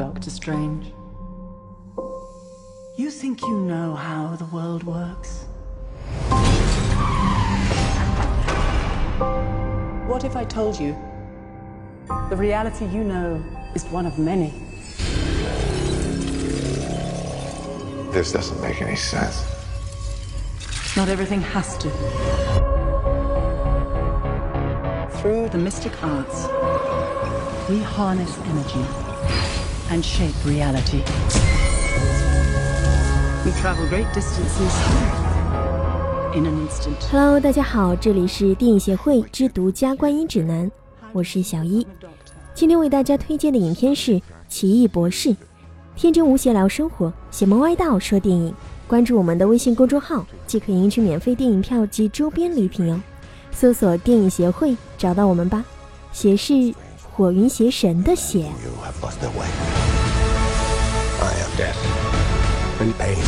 [0.00, 0.94] Doctor Strange.
[2.96, 5.44] You think you know how the world works?
[10.08, 10.96] What if I told you
[12.30, 13.44] the reality you know
[13.74, 14.54] is one of many?
[18.10, 19.44] This doesn't make any sense.
[20.96, 21.90] Not everything has to.
[25.20, 26.44] Through the mystic arts,
[27.68, 29.10] we harness energy
[29.90, 31.02] and shape reality.
[33.44, 34.72] We travel great distances
[36.34, 36.96] in an instant.
[37.10, 40.70] Hello，大家好，这里是电影协会之独家观影指南，
[41.12, 41.86] 我是小一。
[42.54, 44.12] 今天为大家推荐的影片是
[44.48, 45.30] 《奇异博士》，
[45.96, 48.54] 天真无邪聊生活，邪门歪道说电影。
[48.86, 53.00] 关注我们的微信公众号，即可赢取免费电影票及周边礼品哦。
[53.52, 55.64] 搜索“电影协会”，找到我们吧。
[56.12, 56.74] 邪是
[57.12, 58.38] 火云邪神的邪。
[58.40, 59.46] You have lost their way.
[61.20, 61.76] I am death
[62.80, 63.18] and pain.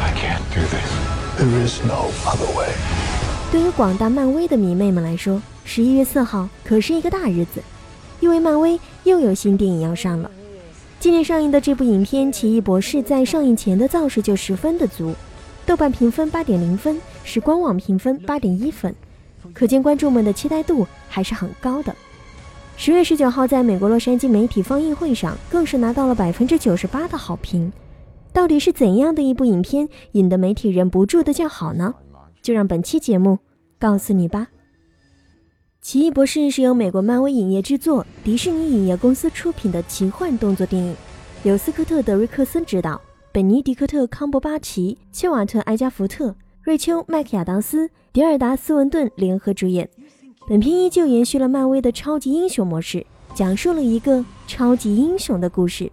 [0.00, 0.90] I can't do this.
[1.38, 2.72] There is no other way.
[3.50, 7.62] 对于广大漫威的迷妹们来说，十一月四号可是一个大日子，
[8.20, 10.30] 因为漫威又有新电影要上了。
[10.98, 15.14] 今年上映的这部影片《奇异博士》在上映前的造势就十分的足，
[15.66, 18.94] 豆瓣评分八点零分，是官网评分八点一分，
[19.54, 21.94] 可见观众们的期待度还是很高的。
[22.76, 27.72] 十月十九号，在美国洛杉矶媒体放映会上，更是拿到了百分之九十八的好评。
[28.32, 31.94] 到底是怎样的一部影片，引得媒体忍不住的叫好呢？
[32.40, 33.38] 就让本期节目
[33.78, 34.48] 告诉你吧。
[35.84, 40.96] 《奇异博士》是由美国漫威影业制作、迪士尼影业公司出品的奇幻动作电影，
[41.42, 43.00] 由斯科特·德瑞克森执导，
[43.32, 49.88] 本尼迪克特·康伯巴奇、切瓦特·埃加福特、瑞秋·麦克亚当斯、迪尔达·斯文顿联合主演。
[50.48, 53.04] 本片依旧延续了漫威的超级英雄模式，
[53.34, 55.90] 讲述了一个超级英雄的故事。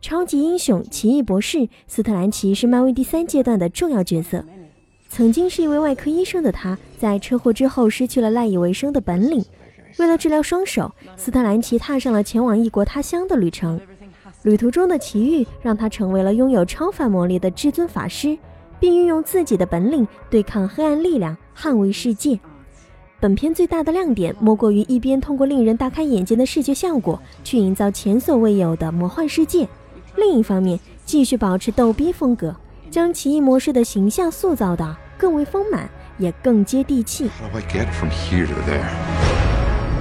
[0.00, 4.42] 超级英雄奇异博士斯特兰奇是漫威第三阶段的重要角色。
[5.10, 9.44] 曾经是一位外科医生的他，在车祸之后失去了赖以为生的本领。
[9.98, 13.78] 为了治疗双手，斯特兰奇踏上了前往异国他乡的旅程。
[14.44, 18.38] 旅途中的奇遇让他成为了拥有超凡魔力的至尊法师，
[18.84, 22.38] 并运用自己的本领对抗黑暗力量，捍卫世界。
[23.18, 29.66] 本片最大的亮点莫过于一边通过令人大开眼界的视觉效果去营造前所未有的魔幻世界，
[30.16, 32.54] 另一方面继续保持逗逼风格，
[32.90, 37.30] 将奇异模式的形象塑造的更为丰满，也更接地气。
[37.40, 38.84] How do I get from here to there?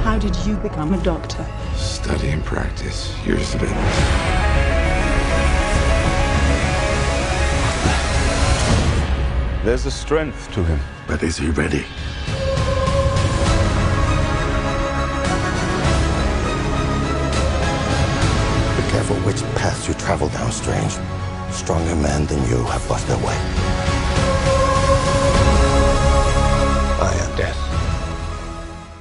[0.03, 1.45] How did you become a doctor?
[1.77, 3.13] Study and practice.
[3.25, 4.82] Years of it.
[9.63, 10.77] There's a strength to him.
[11.07, 11.85] But is he ready?
[18.75, 20.99] Be careful which path you travel down, Strange.
[21.51, 23.35] Stronger men than you have lost their way.
[26.99, 27.55] I am death.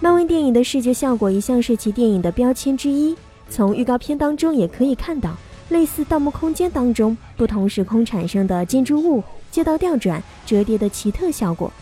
[0.00, 3.16] 漫威电影的视觉效果一向是其电影的标签之一。
[3.50, 5.36] 从预告片当中也可以看到，
[5.70, 11.72] 类似《盗墓空间》当中不同时空产生的建筑物、街道调转、折叠的奇特效果。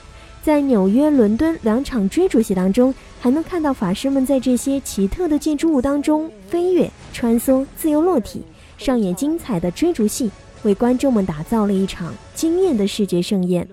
[0.43, 8.43] 在纽约、伦敦两场追逐戏当中，还能看到法师们在这些奇特的建筑物当中飞跃、穿梭、自由落体，
[8.77, 10.31] 上演精彩的追逐戏，
[10.63, 13.69] 为观众们打造了一场惊艳的视觉盛宴。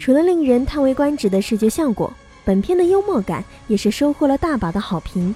[0.00, 2.12] 除了令人叹为观止的视觉效果，
[2.44, 5.32] 本片的幽默感也是收获了大把的好评。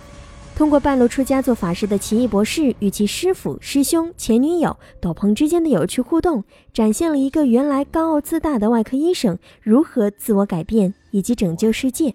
[0.56, 12.14] 通过半路出家做法师的奇异博士与其师傅、师兄、前女友斗篷之间的有趣互动，展现了一个原来高傲自大的外科医生如何自我改变以及拯救世界。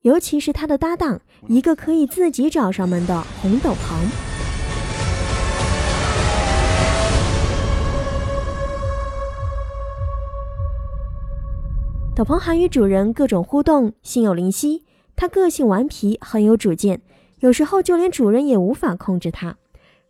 [0.00, 3.76] 尤其是他的搭档，一个可以自己找上门的红斗篷。
[12.16, 14.86] 斗篷还与主人各种互动，心有灵犀。
[15.14, 17.02] 他个性顽皮，很有主见，
[17.40, 19.56] 有时候就连主人也无法控制他。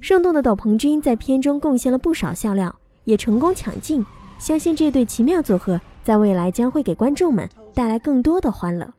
[0.00, 2.74] 生动的斗篷君在片中贡献了不少笑料，
[3.04, 4.04] 也成功抢镜。
[4.38, 8.92] 相信这对奇妙组合在未来将会给观众们带来更多的欢乐。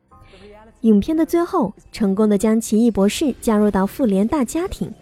[0.82, 4.94] 影片的最后，成功的将奇异博士加入到复联大家庭。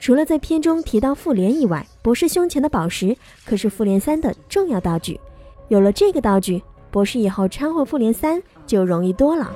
[0.00, 5.20] 除了在片中提到复联以外，博士胸前的宝石可是复联三的重要道具。
[5.68, 9.52] 有了这个道具，博士以后掺和复联三就容易多了。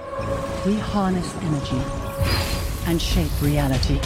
[0.65, 1.77] We harness energy
[2.87, 3.99] and shape reality.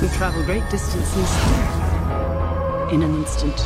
[0.00, 1.30] We travel great distances
[2.92, 3.60] in an instant.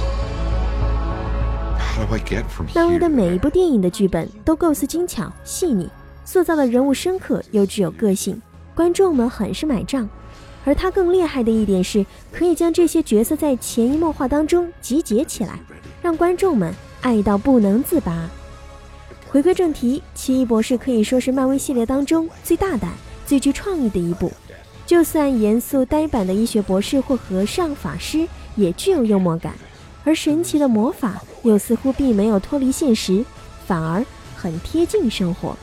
[1.79, 2.99] How do I get from 漫威 here?
[3.00, 5.88] 的每一部电影的剧本都构思精巧细腻，
[6.25, 8.41] 塑造的人物深刻又具有个性，
[8.75, 10.09] 观众们很是买账。
[10.65, 15.59] 而他更厉害的一点是，可以将这些角色在潜移默化当中集结起来，
[16.03, 18.29] 让观众们爱到不能自拔。
[19.32, 22.91] 回归正题，《奇异博士》可以说是漫威系列当中最大胆、
[23.25, 24.32] 最具创意的一部。
[24.85, 29.55] 就算严肃呆板的医学博士或和尚、法师，也具有幽默感。
[30.03, 33.25] 而神奇的魔法又似乎并没有脱离现实，
[33.65, 34.05] 反而
[34.35, 35.56] 很贴近生活。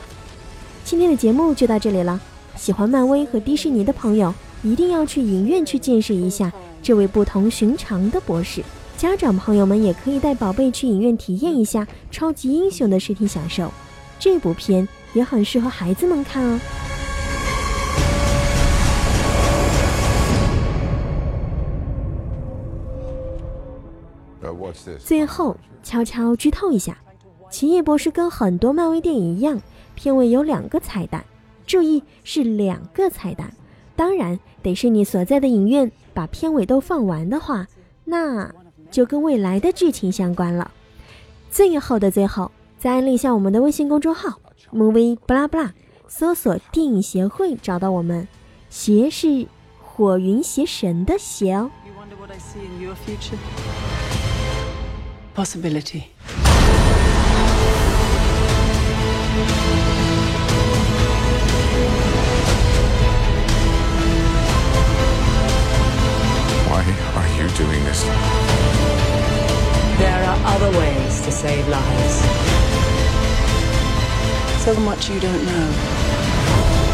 [0.82, 2.18] 今天的节目就到这里了，
[2.56, 4.32] 喜欢漫威和迪士尼的朋友。
[4.62, 6.50] 一定要去影院去见识一下
[6.82, 8.60] 这位不同寻常的博士。
[8.98, 13.70] 家长朋友们也可以带宝贝去影院体验一下超级英雄的视听享受。
[14.18, 16.58] 这部片也很适合孩子们看哦。
[24.98, 26.98] 最后悄悄剧透一下，
[27.50, 29.60] 《奇异博士》跟很多漫威电影一样，
[29.94, 31.24] 片尾有两个彩蛋，
[31.66, 33.52] 注意是两个彩蛋。
[33.94, 37.66] 当然得是你所在的影院把片尾都放完的话，
[38.04, 38.52] 那
[38.90, 40.70] 就跟未来的剧情相关了。
[41.50, 44.38] 最后的最后，再安利一下我们的微信公众号
[44.72, 45.72] movie 布拉布拉，
[46.06, 48.28] 搜索电影协会找到我们。
[48.70, 49.46] 邪是
[49.82, 51.70] 火云邪神的邪哦。
[71.30, 72.14] to save lives.
[74.64, 76.87] So much you don't know.